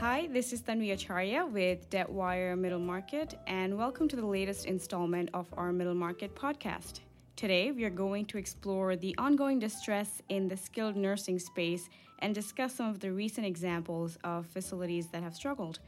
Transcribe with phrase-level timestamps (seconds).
[0.00, 5.28] Hi, this is Tanvi Acharya with Debtwire Middle Market, and welcome to the latest installment
[5.34, 7.00] of our Middle Market podcast.
[7.36, 11.90] Today, we are going to explore the ongoing distress in the skilled nursing space
[12.20, 15.80] and discuss some of the recent examples of facilities that have struggled.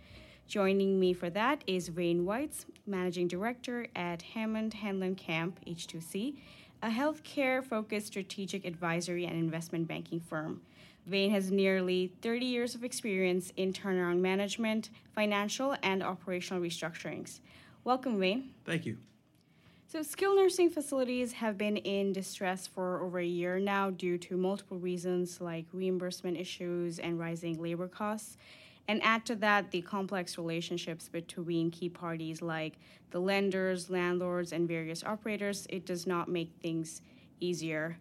[0.47, 6.37] Joining me for that is Wayne Weitz, Managing Director at Hammond Hanlon Camp H2C,
[6.83, 10.61] a healthcare focused strategic advisory and investment banking firm.
[11.07, 17.41] Wayne has nearly 30 years of experience in turnaround management, financial, and operational restructurings.
[17.85, 18.51] Welcome, Wayne.
[18.65, 18.99] Thank you.
[19.89, 24.37] So, skilled nursing facilities have been in distress for over a year now due to
[24.37, 28.39] multiple reasons like reimbursement issues and rising labor costs.
[28.89, 32.79] And add to that the complex relationships between key parties like
[33.11, 35.67] the lenders, landlords, and various operators.
[35.69, 37.03] It does not make things
[37.39, 37.99] easier.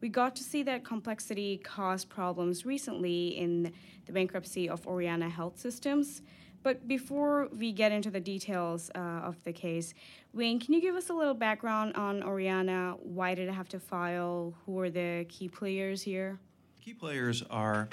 [0.00, 3.72] We got to see that complexity caused problems recently in
[4.06, 6.22] the bankruptcy of Orianna Health Systems.
[6.62, 9.94] But before we get into the details uh, of the case,
[10.32, 12.96] Wayne, can you give us a little background on Orianna?
[13.02, 14.54] Why did it have to file?
[14.66, 16.38] Who are the key players here?
[16.82, 17.88] Key players are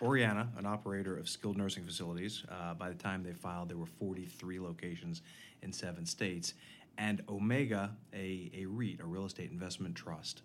[0.00, 2.44] Orianna, an operator of skilled nursing facilities.
[2.48, 5.22] Uh, by the time they filed, there were 43 locations
[5.62, 6.54] in seven states,
[6.98, 10.42] and Omega, a, a REIT, a real estate investment trust.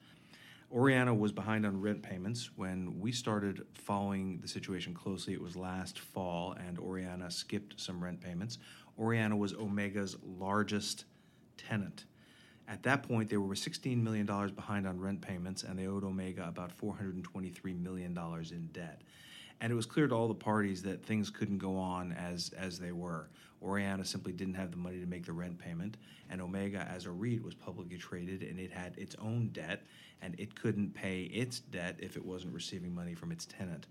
[0.73, 2.49] Orianna was behind on rent payments.
[2.55, 8.03] When we started following the situation closely, it was last fall, and Orianna skipped some
[8.03, 8.57] rent payments.
[8.97, 11.05] Orianna was Omega's largest
[11.57, 12.05] tenant.
[12.67, 16.47] At that point, they were $16 million behind on rent payments, and they owed Omega
[16.47, 18.17] about $423 million
[18.51, 19.01] in debt.
[19.63, 22.77] And it was clear to all the parties that things couldn't go on as, as
[22.77, 23.29] they were.
[23.63, 25.95] Orianna simply didn't have the money to make the rent payment,
[26.29, 29.83] and Omega, as a REIT, was publicly traded and it had its own debt,
[30.21, 33.87] and it couldn't pay its debt if it wasn't receiving money from its tenant.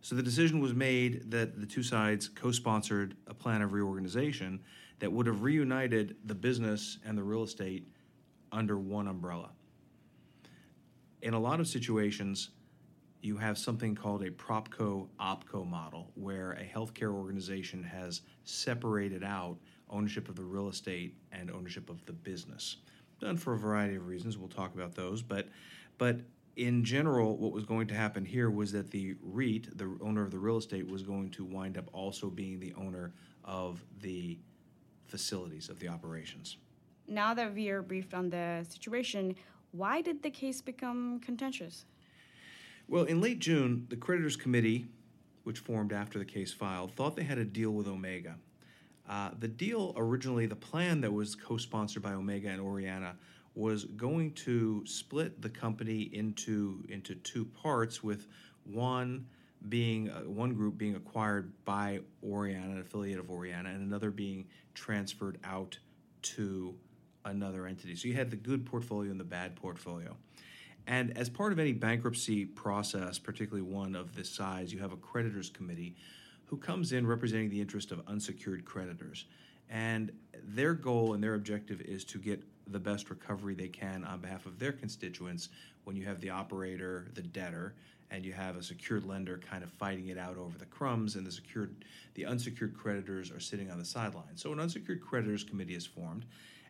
[0.00, 4.60] So the decision was made that the two sides co sponsored a plan of reorganization
[5.00, 7.84] that would have reunited the business and the real estate
[8.52, 9.50] under one umbrella.
[11.20, 12.50] In a lot of situations,
[13.22, 19.58] you have something called a propco opco model where a healthcare organization has separated out
[19.90, 22.78] ownership of the real estate and ownership of the business.
[23.20, 24.38] Done for a variety of reasons.
[24.38, 25.22] We'll talk about those.
[25.22, 25.48] But
[25.98, 26.20] but
[26.56, 30.30] in general what was going to happen here was that the REIT the owner of
[30.30, 33.12] the real estate was going to wind up also being the owner
[33.44, 34.38] of the
[35.06, 36.56] facilities of the operations.
[37.06, 39.36] Now that we are briefed on the situation
[39.72, 41.84] why did the case become contentious
[42.90, 44.86] well, in late June, the creditors committee,
[45.44, 48.34] which formed after the case filed, thought they had a deal with Omega.
[49.08, 53.14] Uh, the deal originally, the plan that was co sponsored by Omega and Orianna,
[53.54, 58.26] was going to split the company into, into two parts, with
[58.64, 59.26] one
[59.68, 64.46] being uh, one group being acquired by Orianna, an affiliate of Orianna, and another being
[64.74, 65.78] transferred out
[66.22, 66.74] to
[67.24, 67.94] another entity.
[67.94, 70.16] So you had the good portfolio and the bad portfolio.
[70.86, 74.96] And as part of any bankruptcy process, particularly one of this size, you have a
[74.96, 75.96] creditors committee
[76.46, 79.26] who comes in representing the interest of unsecured creditors.
[79.68, 80.10] And
[80.42, 84.46] their goal and their objective is to get the best recovery they can on behalf
[84.46, 85.48] of their constituents
[85.84, 87.74] when you have the operator, the debtor,
[88.10, 91.24] and you have a secured lender kind of fighting it out over the crumbs and
[91.24, 94.42] the secured the unsecured creditors are sitting on the sidelines.
[94.42, 96.24] So an unsecured creditors committee is formed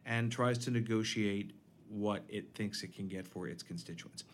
[0.04, 1.52] and tries to negotiate
[1.90, 4.24] what it thinks it can get for its constituents.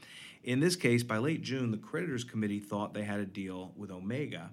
[0.44, 3.90] In this case, by late June, the creditors committee thought they had a deal with
[3.90, 4.50] Omega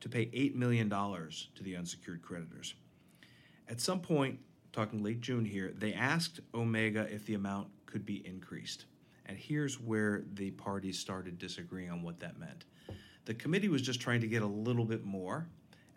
[0.00, 2.74] to pay $8 million to the unsecured creditors.
[3.68, 4.38] At some point,
[4.72, 8.86] talking late June here, they asked Omega if the amount could be increased.
[9.26, 12.64] And here's where the parties started disagreeing on what that meant.
[13.26, 15.46] The committee was just trying to get a little bit more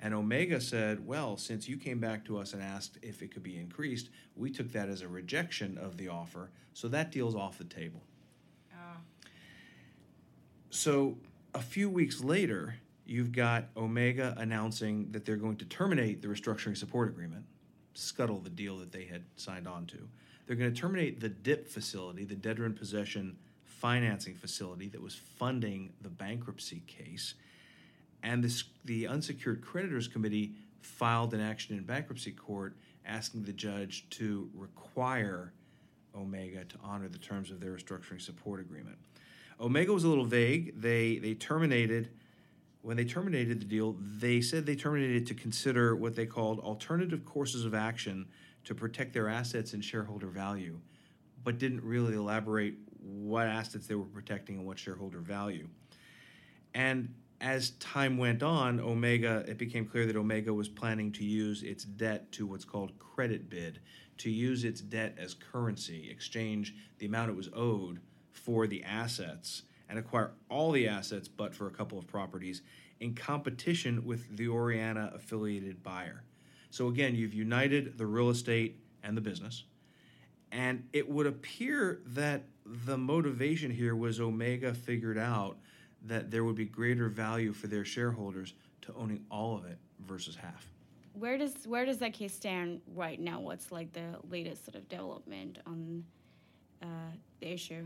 [0.01, 3.44] and Omega said, well, since you came back to us and asked if it could
[3.44, 6.50] be increased, we took that as a rejection of the offer.
[6.73, 8.01] So that deal's off the table.
[8.73, 8.97] Oh.
[10.72, 11.17] So
[11.53, 12.75] a few weeks later,
[13.06, 17.45] you've got Omega announcing that they're going to terminate the restructuring support agreement,
[17.94, 19.98] scuttle the deal that they had signed on to.
[20.48, 25.15] They're going to terminate the DIP facility, the debtor in possession financing facility that was
[25.15, 27.36] funding the bankruptcy case
[28.23, 32.75] and this, the unsecured creditors committee filed an action in bankruptcy court
[33.06, 35.53] asking the judge to require
[36.15, 38.97] Omega to honor the terms of their restructuring support agreement.
[39.59, 40.79] Omega was a little vague.
[40.79, 42.09] They they terminated
[42.81, 43.95] when they terminated the deal.
[44.00, 48.27] They said they terminated to consider what they called alternative courses of action
[48.65, 50.79] to protect their assets and shareholder value,
[51.44, 55.67] but didn't really elaborate what assets they were protecting and what shareholder value.
[56.74, 61.63] And as time went on, Omega, it became clear that Omega was planning to use
[61.63, 63.79] its debt to what's called credit bid,
[64.19, 67.99] to use its debt as currency, exchange the amount it was owed
[68.31, 72.61] for the assets, and acquire all the assets but for a couple of properties
[72.99, 76.23] in competition with the Orianna affiliated buyer.
[76.69, 79.63] So again, you've united the real estate and the business.
[80.51, 85.57] And it would appear that the motivation here was Omega figured out
[86.06, 90.36] that there would be greater value for their shareholders to owning all of it versus
[90.36, 90.68] half.
[91.13, 93.39] Where does where does that case stand right now?
[93.39, 96.03] What's like the latest sort of development on
[96.81, 96.86] uh,
[97.39, 97.86] the issue?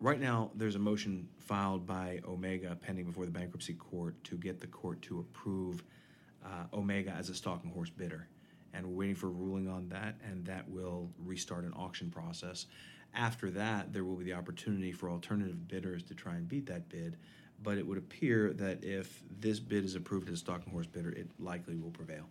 [0.00, 4.60] Right now, there's a motion filed by Omega pending before the bankruptcy court to get
[4.60, 5.84] the court to approve
[6.44, 8.26] uh, Omega as a stalking horse bidder.
[8.74, 12.66] And we're waiting for a ruling on that, and that will restart an auction process.
[13.14, 16.88] After that, there will be the opportunity for alternative bidders to try and beat that
[16.88, 17.16] bid.
[17.62, 21.10] But it would appear that if this bid is approved as a stalking horse bidder,
[21.10, 22.24] it likely will prevail.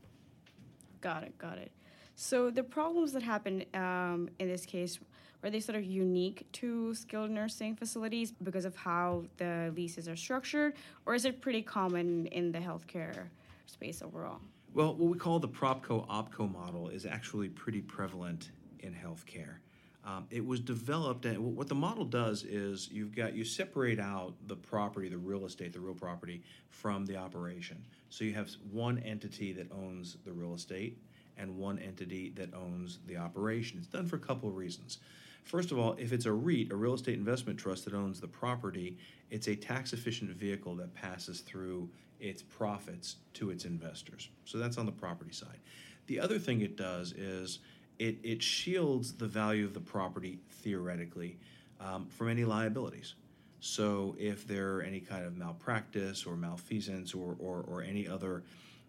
[1.00, 1.72] Got it, got it.
[2.16, 5.00] So the problems that happened um, in this case
[5.44, 10.16] are they sort of unique to skilled nursing facilities because of how the leases are
[10.16, 10.74] structured,
[11.06, 13.28] or is it pretty common in the healthcare
[13.66, 14.40] space overall?
[14.74, 19.56] Well, what we call the PropCo OpCo model is actually pretty prevalent in healthcare.
[20.04, 24.34] Um, it was developed, and what the model does is you've got you separate out
[24.48, 27.86] the property, the real estate, the real property from the operation.
[28.10, 30.98] So you have one entity that owns the real estate
[31.38, 33.78] and one entity that owns the operation.
[33.78, 34.98] It's done for a couple of reasons.
[35.44, 38.28] First of all, if it's a REIT, a real estate investment trust that owns the
[38.28, 38.98] property,
[39.30, 41.90] it's a tax efficient vehicle that passes through
[42.20, 44.30] its profits to its investors.
[44.46, 45.60] So that's on the property side.
[46.08, 47.60] The other thing it does is
[48.02, 51.38] it, it shields the value of the property theoretically
[51.80, 53.14] um, from any liabilities.
[53.60, 58.42] So if there are any kind of malpractice or malfeasance or, or, or any other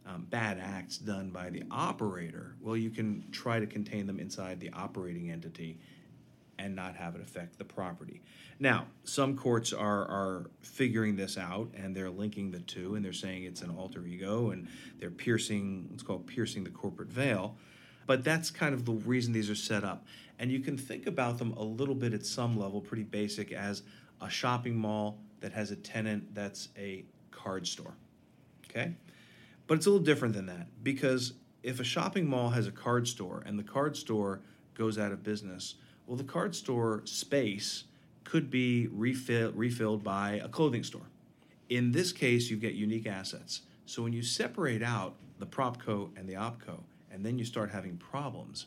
[0.06, 4.60] um, bad acts done by the operator, well, you can try to contain them inside
[4.60, 5.78] the operating entity
[6.58, 8.22] and not have it affect the property.
[8.60, 13.12] Now, some courts are, are figuring this out and they're linking the two and they're
[13.12, 14.68] saying it's an alter ego and
[14.98, 17.56] they're piercing, it's called piercing the corporate veil.
[18.06, 20.04] But that's kind of the reason these are set up.
[20.38, 23.82] And you can think about them a little bit at some level, pretty basic, as
[24.20, 27.94] a shopping mall that has a tenant that's a card store.
[28.68, 28.94] Okay?
[29.66, 33.06] But it's a little different than that because if a shopping mall has a card
[33.06, 34.40] store and the card store
[34.74, 35.76] goes out of business,
[36.06, 37.84] well, the card store space
[38.24, 41.06] could be refill, refilled by a clothing store.
[41.68, 43.62] In this case, you get unique assets.
[43.86, 46.80] So when you separate out the propco and the opco,
[47.12, 48.66] and then you start having problems,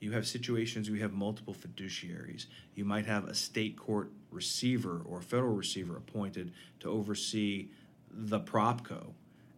[0.00, 2.46] you have situations where you have multiple fiduciaries.
[2.74, 7.68] You might have a state court receiver or federal receiver appointed to oversee
[8.10, 9.12] the propco,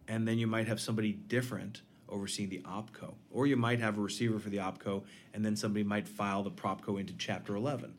[0.07, 3.13] and then you might have somebody different overseeing the opco.
[3.31, 5.03] Or you might have a receiver for the opco,
[5.33, 7.93] and then somebody might file the propco into Chapter 11.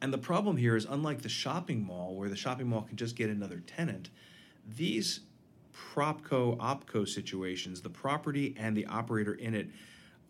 [0.00, 3.14] And the problem here is, unlike the shopping mall, where the shopping mall can just
[3.14, 4.08] get another tenant,
[4.66, 5.20] these
[5.72, 9.68] propco opco situations, the property and the operator in it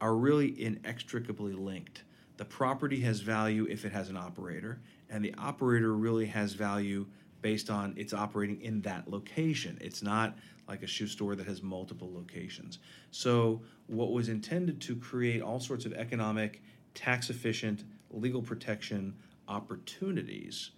[0.00, 2.02] are really inextricably linked.
[2.36, 4.80] The property has value if it has an operator,
[5.10, 7.06] and the operator really has value
[7.40, 9.78] based on its operating in that location.
[9.80, 10.36] It's not
[10.68, 12.78] like a shoe store that has multiple locations.
[13.10, 16.62] So, what was intended to create all sorts of economic,
[16.94, 19.14] tax efficient, legal protection
[19.48, 20.70] opportunities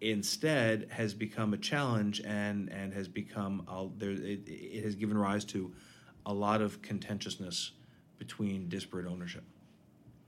[0.00, 5.16] instead has become a challenge and, and has become, a, there, it, it has given
[5.16, 5.72] rise to
[6.26, 7.72] a lot of contentiousness
[8.18, 9.44] between disparate ownership.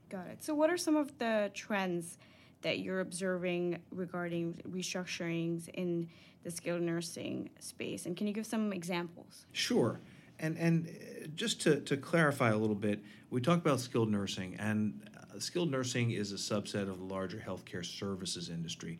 [0.09, 0.43] Got it.
[0.43, 2.17] So, what are some of the trends
[2.61, 6.09] that you're observing regarding restructurings in
[6.43, 8.05] the skilled nursing space?
[8.05, 9.45] And can you give some examples?
[9.51, 9.99] Sure.
[10.39, 14.55] And, and uh, just to, to clarify a little bit, we talk about skilled nursing,
[14.57, 18.99] and uh, skilled nursing is a subset of the larger healthcare services industry.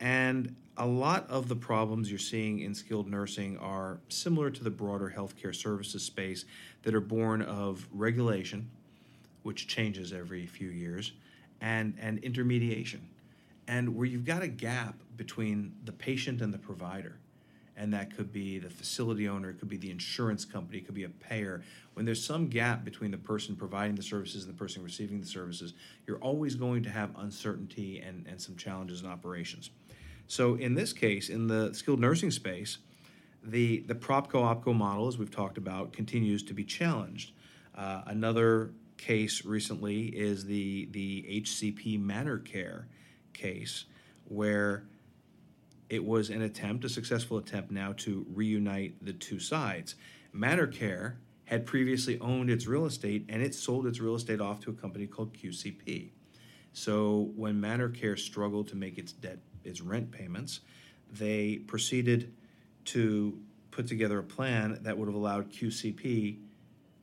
[0.00, 4.70] And a lot of the problems you're seeing in skilled nursing are similar to the
[4.70, 6.44] broader healthcare services space
[6.82, 8.70] that are born of regulation,
[9.42, 11.12] which changes every few years,
[11.60, 13.08] and, and intermediation.
[13.66, 17.18] And where you've got a gap between the patient and the provider.
[17.76, 20.94] And that could be the facility owner, it could be the insurance company, it could
[20.94, 21.62] be a payer.
[21.94, 25.26] When there's some gap between the person providing the services and the person receiving the
[25.26, 25.74] services,
[26.06, 29.70] you're always going to have uncertainty and, and some challenges in operations.
[30.28, 32.78] So in this case, in the skilled nursing space,
[33.42, 37.32] the, the PropCo OpCo model, as we've talked about, continues to be challenged.
[37.74, 42.88] Uh, another case recently is the, the HCP Manor Care
[43.32, 43.86] case,
[44.26, 44.84] where
[45.88, 49.94] it was an attempt, a successful attempt now to reunite the two sides.
[50.34, 54.70] ManorCare had previously owned its real estate and it sold its real estate off to
[54.70, 56.10] a company called QCP.
[56.74, 60.60] So when ManorCare struggled to make its debt, its rent payments,
[61.10, 62.32] they proceeded
[62.86, 63.38] to
[63.70, 66.38] put together a plan that would have allowed QCP,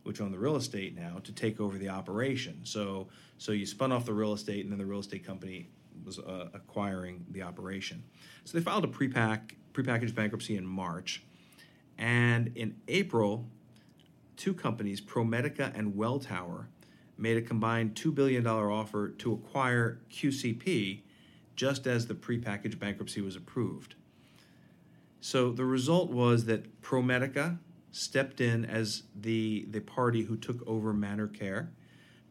[0.03, 2.61] which owned the real estate now, to take over the operation.
[2.63, 3.07] So
[3.37, 5.69] so you spun off the real estate, and then the real estate company
[6.05, 8.03] was uh, acquiring the operation.
[8.43, 11.23] So they filed a pre-pack prepackaged bankruptcy in March,
[11.97, 13.49] and in April,
[14.37, 16.67] two companies, ProMedica and Welltower,
[17.17, 21.01] made a combined $2 billion offer to acquire QCP
[21.55, 23.95] just as the prepackaged bankruptcy was approved.
[25.21, 27.57] So the result was that ProMedica
[27.91, 31.69] stepped in as the, the party who took over Manor ManorCare.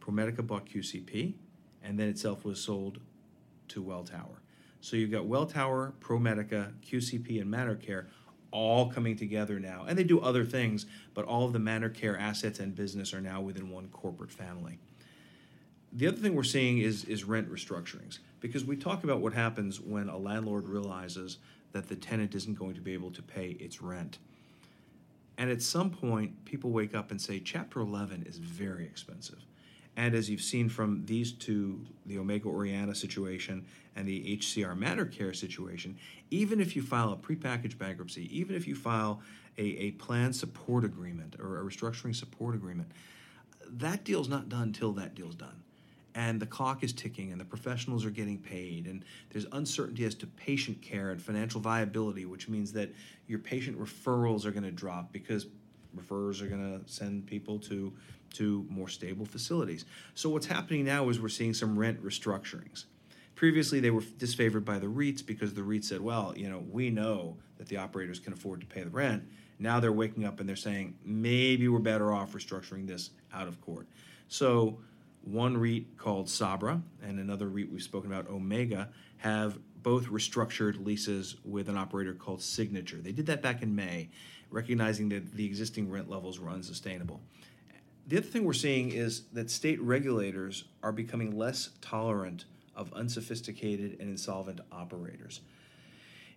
[0.00, 1.34] ProMedica bought QCP,
[1.82, 3.00] and then itself was sold
[3.68, 4.36] to Welltower.
[4.80, 8.06] So you've got Welltower, ProMedica, QCP, and ManorCare
[8.50, 9.84] all coming together now.
[9.88, 13.40] And they do other things, but all of the ManorCare assets and business are now
[13.40, 14.78] within one corporate family.
[15.92, 19.80] The other thing we're seeing is, is rent restructurings because we talk about what happens
[19.80, 21.38] when a landlord realizes
[21.72, 24.18] that the tenant isn't going to be able to pay its rent.
[25.38, 29.46] And at some point, people wake up and say, Chapter 11 is very expensive.
[29.96, 33.64] And as you've seen from these two, the Omega Orianna situation
[33.96, 35.96] and the HCR ManorCare situation,
[36.30, 39.22] even if you file a prepackaged bankruptcy, even if you file
[39.56, 42.90] a, a plan support agreement or a restructuring support agreement,
[43.70, 45.62] that deal's not done until that deal's done.
[46.16, 50.14] And the clock is ticking, and the professionals are getting paid, and there's uncertainty as
[50.16, 52.92] to patient care and financial viability, which means that
[53.26, 55.46] your patient referrals are going to drop because
[55.96, 57.92] referrers are going to send people to
[58.34, 59.84] to more stable facilities.
[60.14, 62.84] So what's happening now is we're seeing some rent restructurings.
[63.34, 66.90] Previously, they were disfavored by the REITs because the REITs said, well, you know, we
[66.90, 69.24] know that the operators can afford to pay the rent.
[69.58, 73.60] Now they're waking up and they're saying, maybe we're better off restructuring this out of
[73.60, 73.86] court.
[74.28, 74.78] So
[75.24, 78.88] one REIT called Sabra and another REIT we've spoken about, Omega,
[79.18, 82.98] have both restructured leases with an operator called Signature.
[82.98, 84.08] They did that back in May,
[84.50, 87.20] recognizing that the existing rent levels were unsustainable.
[88.06, 92.44] The other thing we're seeing is that state regulators are becoming less tolerant
[92.76, 95.40] of unsophisticated and insolvent operators.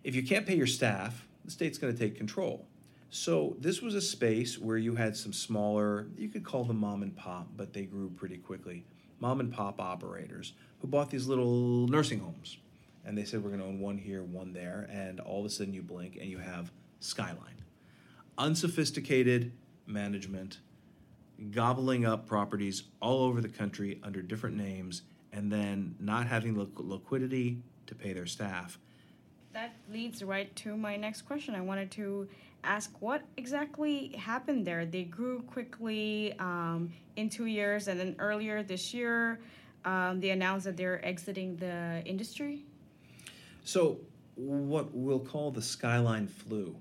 [0.04, 2.66] If you can't pay your staff, the state's going to take control.
[3.10, 7.02] So, this was a space where you had some smaller, you could call them mom
[7.02, 8.84] and pop, but they grew pretty quickly,
[9.18, 12.58] mom and pop operators who bought these little nursing homes.
[13.04, 14.86] And they said, we're going to own one here, one there.
[14.90, 17.62] And all of a sudden you blink and you have Skyline.
[18.36, 19.52] Unsophisticated
[19.86, 20.58] management
[21.50, 27.62] gobbling up properties all over the country under different names and then not having liquidity
[27.86, 28.78] to pay their staff.
[29.58, 31.56] That leads right to my next question.
[31.56, 32.28] I wanted to
[32.62, 34.86] ask what exactly happened there.
[34.86, 39.40] They grew quickly um, in two years, and then earlier this year,
[39.84, 42.62] um, they announced that they're exiting the industry.
[43.64, 43.98] So,
[44.36, 46.76] what we'll call the skyline flu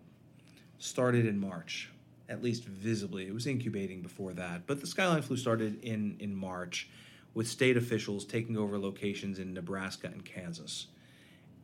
[0.77, 1.89] started in March
[2.29, 3.25] at least visibly.
[3.25, 6.89] It was incubating before that, but the Skyline flu started in in March,
[7.33, 10.87] with state officials taking over locations in Nebraska and Kansas,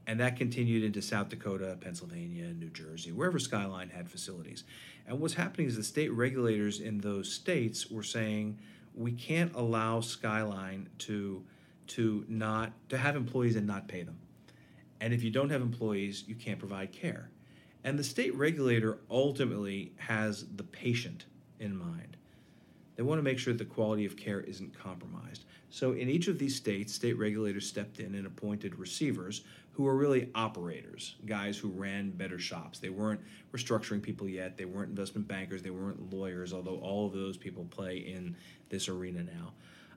[0.05, 4.63] and that continued into South Dakota, Pennsylvania, New Jersey, wherever Skyline had facilities.
[5.07, 8.59] And what's happening is the state regulators in those states were saying
[8.93, 11.43] we can't allow Skyline to
[11.85, 14.17] to not to have employees and not pay them.
[15.01, 17.29] And if you don't have employees, you can't provide care.
[17.83, 21.25] And the state regulator ultimately has the patient
[21.59, 22.15] in mind.
[22.95, 25.45] They want to make sure the quality of care isn't compromised.
[25.69, 29.95] So, in each of these states, state regulators stepped in and appointed receivers who were
[29.95, 32.77] really operators, guys who ran better shops.
[32.77, 33.21] They weren't
[33.51, 37.65] restructuring people yet, they weren't investment bankers, they weren't lawyers, although all of those people
[37.71, 38.35] play in
[38.69, 39.53] this arena now.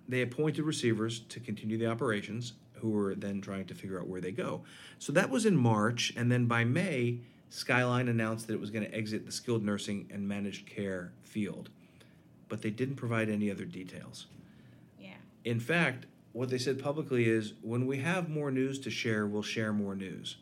[0.09, 4.21] They appointed receivers to continue the operations, who were then trying to figure out where
[4.21, 4.63] they go.
[4.99, 8.85] So that was in March, and then by May, Skyline announced that it was going
[8.85, 11.71] to exit the skilled nursing and managed care field,
[12.49, 14.27] but they didn't provide any other details.
[15.01, 15.15] Yeah.
[15.45, 19.43] In fact, what they said publicly is when we have more news to share, we'll
[19.43, 20.37] share more news.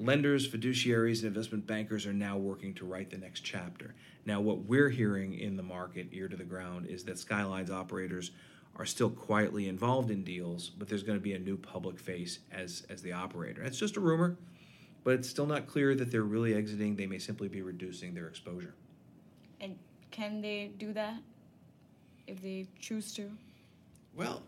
[0.00, 3.94] Lenders, fiduciaries, and investment bankers are now working to write the next chapter.
[4.24, 8.30] Now, what we're hearing in the market, ear to the ground, is that Skyline's operators
[8.76, 12.38] are still quietly involved in deals, but there's going to be a new public face
[12.52, 13.62] as, as the operator.
[13.62, 14.36] It's just a rumor
[15.08, 16.94] but it's still not clear that they're really exiting.
[16.94, 18.74] They may simply be reducing their exposure.
[20.18, 21.20] Can they do that
[22.26, 23.30] if they choose to?
[24.16, 24.42] Well,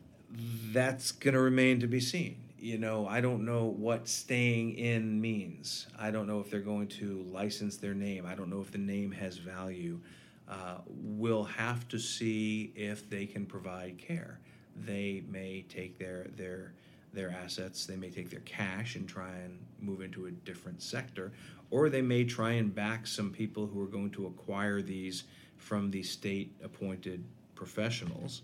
[0.72, 2.38] that's going to remain to be seen.
[2.58, 5.86] you know, I don't know what staying in means.
[5.96, 8.26] I don't know if they're going to license their name.
[8.26, 10.00] I don't know if the name has value.
[10.48, 14.40] Uh, we'll have to see if they can provide care.
[14.76, 16.72] They may take their their
[17.12, 21.32] their assets, they may take their cash and try and move into a different sector,
[21.70, 25.24] or they may try and back some people who are going to acquire these
[25.60, 27.22] from the state appointed
[27.54, 28.42] professionals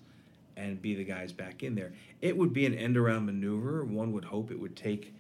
[0.57, 1.93] and be the guys back in there.
[2.21, 3.85] It would be an end around maneuver.
[3.85, 5.15] One would hope it would take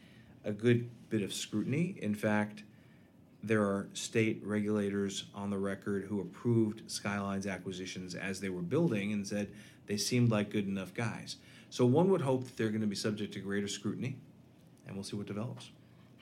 [0.45, 1.97] a good bit of scrutiny.
[2.01, 2.63] In fact,
[3.43, 9.13] there are state regulators on the record who approved Skyline's acquisitions as they were building
[9.13, 9.49] and said
[9.87, 11.37] they seemed like good enough guys.
[11.71, 14.17] So one would hope that they're going to be subject to greater scrutiny,
[14.87, 15.71] and we'll see what develops.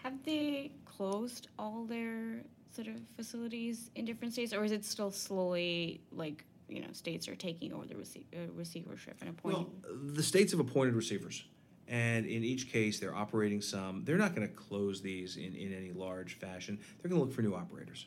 [0.03, 2.43] Have they closed all their
[2.75, 7.29] sort of facilities in different states, or is it still slowly like you know states
[7.29, 9.67] are taking over the receiv- uh, receivership and appointing?
[9.83, 11.45] Well, the states have appointed receivers,
[11.89, 14.05] and in each case, they're operating some.
[14.05, 16.79] They're not going to close these in, in any large fashion.
[17.01, 18.07] They're going to look for new operators,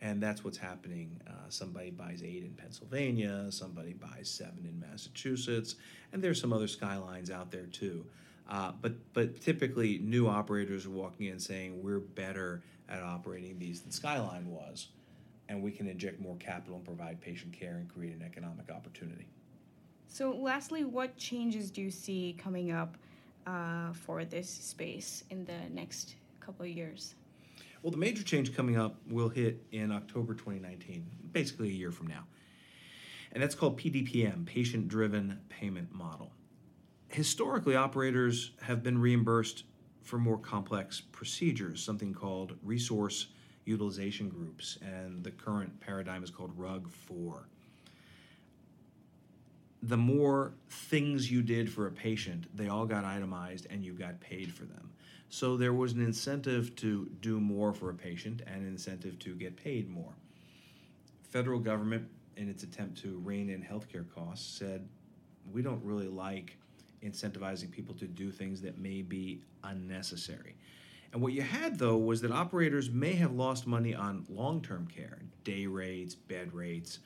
[0.00, 1.20] and that's what's happening.
[1.26, 5.76] Uh, somebody buys eight in Pennsylvania, somebody buys seven in Massachusetts,
[6.12, 8.04] and there's some other skylines out there too.
[8.48, 13.82] Uh, but but typically, new operators are walking in saying we're better at operating these
[13.82, 14.88] than Skyline was,
[15.48, 19.26] and we can inject more capital and provide patient care and create an economic opportunity.
[20.08, 22.96] So, lastly, what changes do you see coming up
[23.46, 27.14] uh, for this space in the next couple of years?
[27.82, 32.08] Well, the major change coming up will hit in October 2019, basically a year from
[32.08, 32.24] now.
[33.32, 36.32] And that's called PDPM, Patient Driven Payment Model.
[37.08, 39.64] Historically, operators have been reimbursed
[40.02, 43.28] for more complex procedures, something called resource
[43.64, 47.48] utilization groups, and the current paradigm is called RUG 4.
[49.82, 54.18] The more things you did for a patient, they all got itemized and you got
[54.20, 54.90] paid for them.
[55.28, 59.34] So there was an incentive to do more for a patient and an incentive to
[59.34, 60.14] get paid more.
[61.22, 64.88] Federal government, in its attempt to rein in healthcare costs, said
[65.52, 66.56] we don't really like
[67.02, 70.56] incentivizing people to do things that may be unnecessary.
[71.12, 74.86] And what you had, though, was that operators may have lost money on long term
[74.86, 76.98] care, day rates, bed rates,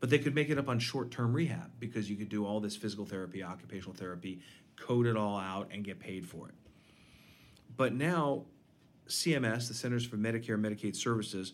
[0.00, 2.60] but they could make it up on short term rehab because you could do all
[2.60, 4.40] this physical therapy, occupational therapy,
[4.76, 6.54] code it all out, and get paid for it.
[7.76, 8.44] But now,
[9.08, 11.52] CMS, the Centers for Medicare and Medicaid Services,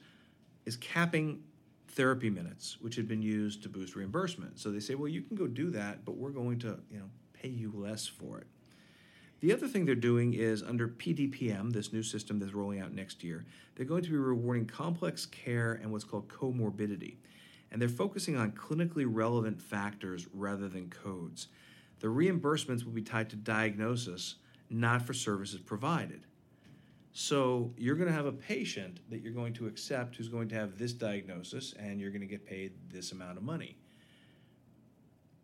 [0.67, 1.43] is capping
[1.89, 4.59] therapy minutes, which had been used to boost reimbursement.
[4.59, 7.11] So they say, well, you can go do that, but we're going to, you know,
[7.41, 8.47] pay you less for it.
[9.41, 13.23] The other thing they're doing is under PDPM, this new system that's rolling out next
[13.23, 13.45] year,
[13.77, 17.17] they're going to be rewarding complex care and what's called comorbidity.
[17.71, 21.49] And they're focusing on clinically relevant factors rather than codes.
[22.01, 24.37] The reimbursements will be tied to diagnosis,
[24.71, 26.23] not for services provided.
[27.13, 30.55] So you're going to have a patient that you're going to accept who's going to
[30.55, 33.77] have this diagnosis, and you're going to get paid this amount of money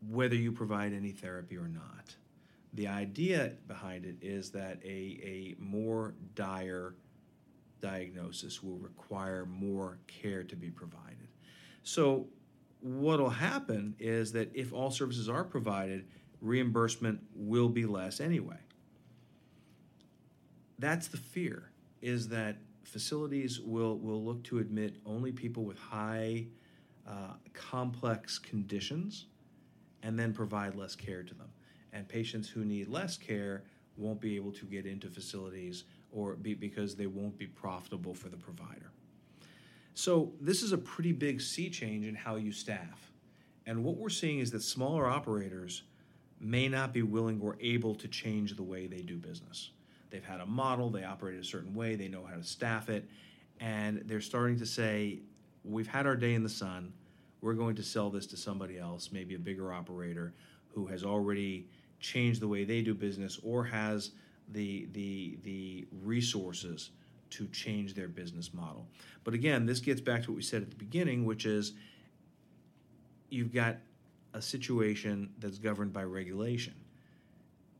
[0.08, 2.14] whether you provide any therapy or not.
[2.74, 6.94] The idea behind it is that a, a more dire
[7.80, 11.28] diagnosis will require more care to be provided.
[11.82, 12.26] So,
[12.80, 16.06] what will happen is that if all services are provided,
[16.40, 18.58] reimbursement will be less anyway.
[20.78, 21.70] That's the fear,
[22.02, 26.46] is that facilities will, will look to admit only people with high,
[27.06, 29.26] uh, complex conditions
[30.04, 31.48] and then provide less care to them.
[31.92, 33.64] And patients who need less care
[33.96, 38.28] won't be able to get into facilities or be, because they won't be profitable for
[38.28, 38.92] the provider.
[39.94, 43.12] So, this is a pretty big sea change in how you staff.
[43.66, 45.82] And what we're seeing is that smaller operators
[46.40, 49.70] may not be willing or able to change the way they do business.
[50.10, 53.08] They've had a model, they operate a certain way, they know how to staff it,
[53.60, 55.20] and they're starting to say,
[55.64, 56.92] We've had our day in the sun
[57.44, 60.32] we're going to sell this to somebody else, maybe a bigger operator
[60.68, 61.68] who has already
[62.00, 64.12] changed the way they do business or has
[64.52, 66.90] the the the resources
[67.28, 68.86] to change their business model.
[69.24, 71.74] But again, this gets back to what we said at the beginning, which is
[73.28, 73.76] you've got
[74.32, 76.74] a situation that's governed by regulation.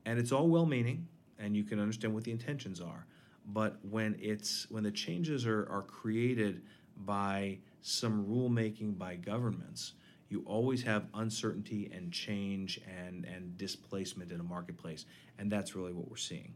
[0.04, 1.06] And it's all well-meaning
[1.38, 3.06] and you can understand what the intentions are.
[3.46, 6.62] But when it's when the changes are, are created
[6.96, 9.92] by some rulemaking by governments,
[10.28, 15.04] you always have uncertainty and change and, and displacement in a marketplace.
[15.38, 16.54] And that's really what we're seeing.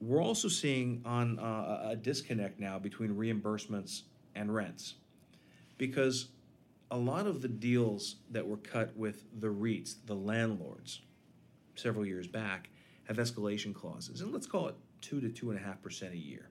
[0.00, 4.02] We're also seeing on uh, a disconnect now between reimbursements
[4.34, 4.94] and rents
[5.78, 6.28] because
[6.90, 11.00] a lot of the deals that were cut with the REITs, the landlords,
[11.76, 12.68] several years back,
[13.04, 16.18] have escalation clauses, and let's call it two to two and a half percent a
[16.18, 16.49] year.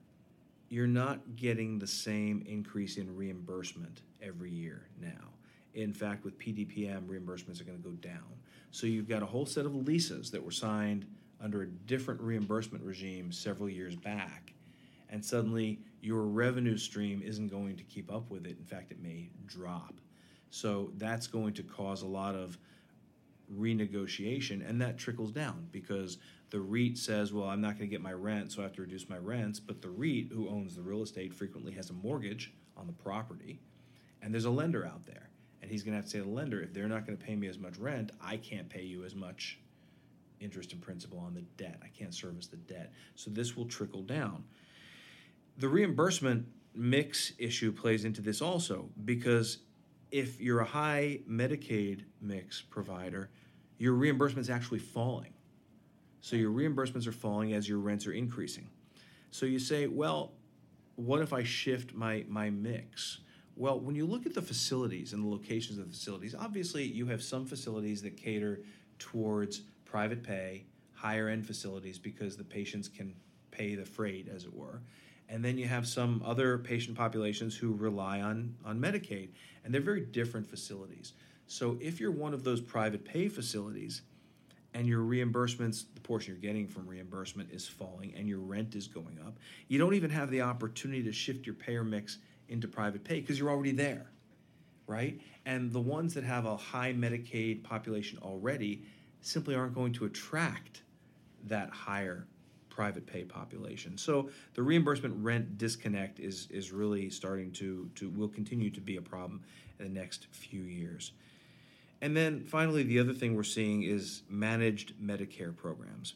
[0.70, 5.34] You're not getting the same increase in reimbursement every year now.
[5.74, 8.38] In fact, with PDPM, reimbursements are going to go down.
[8.70, 11.06] So you've got a whole set of leases that were signed
[11.40, 14.52] under a different reimbursement regime several years back,
[15.08, 18.56] and suddenly your revenue stream isn't going to keep up with it.
[18.56, 19.94] In fact, it may drop.
[20.50, 22.58] So that's going to cause a lot of
[23.52, 26.18] renegotiation, and that trickles down because
[26.50, 28.82] the REIT says, Well, I'm not going to get my rent, so I have to
[28.82, 29.60] reduce my rents.
[29.60, 33.60] But the REIT, who owns the real estate, frequently has a mortgage on the property,
[34.22, 35.30] and there's a lender out there.
[35.62, 37.24] And he's going to have to say to the lender, If they're not going to
[37.24, 39.58] pay me as much rent, I can't pay you as much
[40.40, 41.78] interest and principal on the debt.
[41.82, 42.92] I can't service the debt.
[43.14, 44.44] So this will trickle down.
[45.58, 49.58] The reimbursement mix issue plays into this also because
[50.10, 53.30] if you're a high Medicaid mix provider,
[53.80, 55.32] your reimbursement is actually falling.
[56.20, 58.68] So your reimbursements are falling as your rents are increasing.
[59.30, 60.32] So you say, well,
[60.96, 63.20] what if I shift my, my mix?
[63.56, 67.06] Well, when you look at the facilities and the locations of the facilities, obviously you
[67.06, 68.60] have some facilities that cater
[68.98, 73.14] towards private pay, higher end facilities because the patients can
[73.50, 74.82] pay the freight, as it were.
[75.30, 79.30] And then you have some other patient populations who rely on, on Medicaid,
[79.64, 81.14] and they're very different facilities.
[81.50, 84.02] So if you're one of those private pay facilities
[84.72, 88.86] and your reimbursements, the portion you're getting from reimbursement is falling and your rent is
[88.86, 89.36] going up,
[89.66, 92.18] you don't even have the opportunity to shift your payer mix
[92.50, 94.06] into private pay because you're already there,
[94.86, 95.20] right?
[95.44, 98.84] And the ones that have a high Medicaid population already
[99.20, 100.82] simply aren't going to attract
[101.48, 102.28] that higher
[102.68, 103.98] private pay population.
[103.98, 108.98] So the reimbursement rent disconnect is is really starting to to will continue to be
[108.98, 109.42] a problem
[109.80, 111.10] in the next few years.
[112.02, 116.14] And then finally, the other thing we're seeing is managed Medicare programs.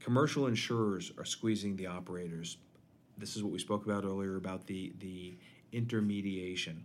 [0.00, 2.56] Commercial insurers are squeezing the operators.
[3.16, 5.36] This is what we spoke about earlier about the the
[5.72, 6.84] intermediation.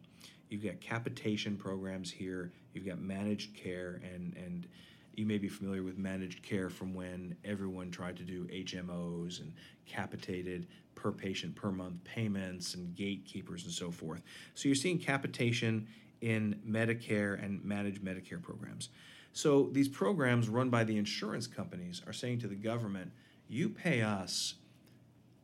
[0.49, 2.51] You've got capitation programs here.
[2.73, 4.67] You've got managed care and and
[5.15, 9.53] you may be familiar with managed care from when everyone tried to do HMOs and
[9.86, 14.21] capitated per patient per month payments and gatekeepers and so forth.
[14.55, 15.88] So you're seeing capitation
[16.21, 18.89] in Medicare and managed Medicare programs.
[19.34, 23.12] So these programs run by the insurance companies are saying to the government,
[23.47, 24.56] you pay us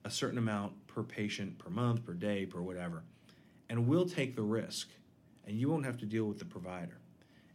[0.06, 3.04] a certain amount per patient per month, per day, per whatever,
[3.70, 4.90] and we'll take the risk,
[5.46, 6.98] and you won't have to deal with the provider.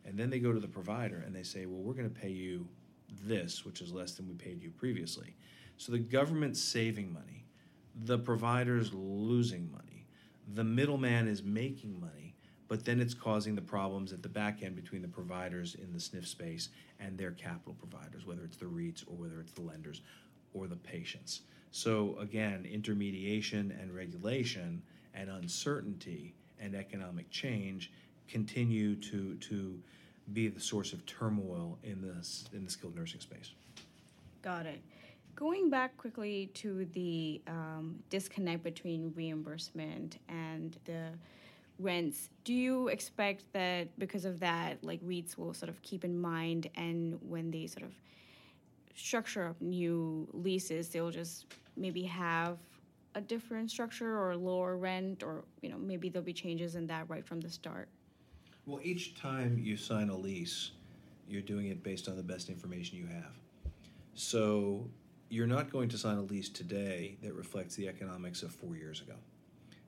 [0.04, 2.30] And then they go to the provider and they say, well, we're going to pay
[2.30, 2.68] you
[3.24, 5.34] this, which is less than we paid you previously.
[5.78, 7.44] So the government's saving money,
[8.04, 10.06] the provider's losing money,
[10.54, 12.35] the middleman is making money,
[12.68, 15.98] but then it's causing the problems at the back end between the providers in the
[15.98, 20.02] SNF space and their capital providers, whether it's the REITs or whether it's the lenders
[20.54, 21.42] or the patients.
[21.70, 24.82] So again, intermediation and regulation
[25.14, 27.92] and uncertainty and economic change
[28.28, 29.78] continue to to
[30.32, 33.52] be the source of turmoil in this in the skilled nursing space.
[34.42, 34.80] Got it.
[35.34, 41.10] Going back quickly to the um, disconnect between reimbursement and the
[41.78, 46.18] rents, do you expect that because of that, like REITs will sort of keep in
[46.18, 47.92] mind, and when they sort of
[48.94, 52.58] structure up new leases, they'll just maybe have
[53.14, 57.08] a different structure or lower rent, or you know maybe there'll be changes in that
[57.08, 57.88] right from the start.
[58.66, 60.72] Well, each time you sign a lease,
[61.28, 63.32] you're doing it based on the best information you have.
[64.14, 64.88] So
[65.28, 69.00] you're not going to sign a lease today that reflects the economics of four years
[69.00, 69.14] ago.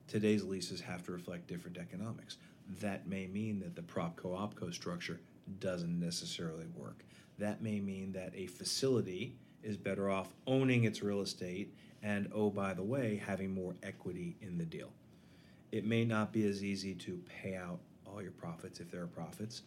[0.09, 2.37] Today's leases have to reflect different economics.
[2.81, 5.19] That may mean that the PropCo OpCo structure
[5.59, 7.05] doesn't necessarily work.
[7.37, 12.49] That may mean that a facility is better off owning its real estate and, oh,
[12.49, 14.89] by the way, having more equity in the deal.
[15.71, 19.07] It may not be as easy to pay out all your profits if there are
[19.07, 19.61] profits.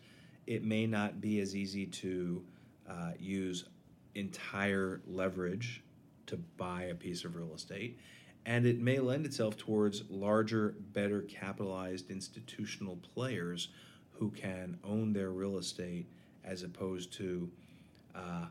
[0.48, 2.42] It may not be as easy to
[2.90, 3.66] uh, use
[4.16, 5.84] entire leverage
[6.26, 7.96] to buy a piece of real estate.
[8.44, 13.68] And it may lend itself towards larger, better capitalized institutional players
[14.12, 16.06] who can own their real estate
[16.44, 17.50] as opposed to
[18.14, 18.46] uh,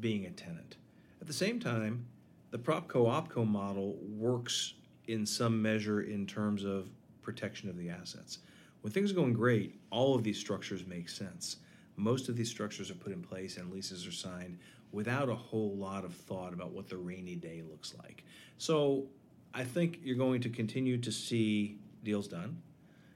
[0.00, 0.76] being a tenant.
[1.20, 2.06] At the same time,
[2.50, 4.74] the PropCo OpCo model works
[5.08, 6.88] in some measure in terms of
[7.22, 8.38] protection of the assets.
[8.82, 11.56] When things are going great, all of these structures make sense.
[11.96, 14.58] Most of these structures are put in place and leases are signed
[14.96, 18.24] without a whole lot of thought about what the rainy day looks like.
[18.56, 19.04] So
[19.52, 22.62] I think you're going to continue to see deals done.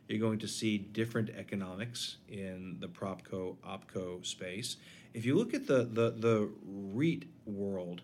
[0.07, 4.77] You're going to see different economics in the PropCo OpCo space.
[5.14, 8.03] If you look at the, the, the REIT world,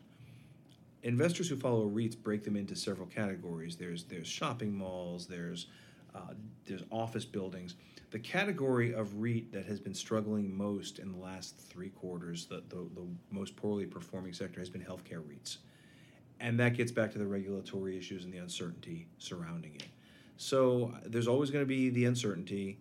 [1.02, 3.76] investors who follow REITs break them into several categories.
[3.76, 5.66] There's there's shopping malls, there's
[6.14, 6.32] uh,
[6.64, 7.74] there's office buildings.
[8.10, 12.62] The category of REIT that has been struggling most in the last three quarters, the,
[12.68, 15.58] the, the most poorly performing sector, has been healthcare REITs.
[16.38, 19.88] And that gets back to the regulatory issues and the uncertainty surrounding it.
[20.36, 22.78] So there's always going to be the uncertainty.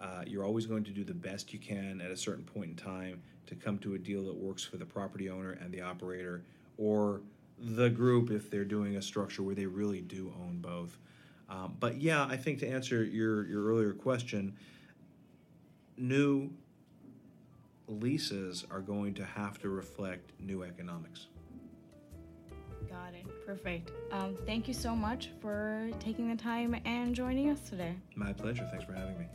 [0.00, 2.76] Uh, you're always going to do the best you can at a certain point in
[2.76, 6.42] time to come to a deal that works for the property owner and the operator,
[6.76, 7.22] or
[7.58, 10.98] the group if they're doing a structure where they really do own both.
[11.48, 14.56] Um, but yeah, I think to answer your, your earlier question,
[15.96, 16.50] new
[17.88, 21.28] leases are going to have to reflect new economics.
[22.88, 23.26] Got it.
[23.46, 23.92] Perfect.
[24.10, 27.94] Um, thank you so much for taking the time and joining us today.
[28.14, 28.66] My pleasure.
[28.70, 29.26] Thanks for having me.